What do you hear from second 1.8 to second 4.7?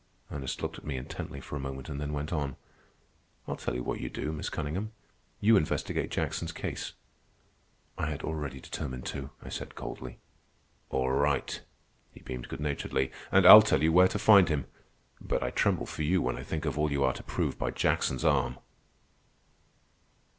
then went on. "I'll tell you what you do, Miss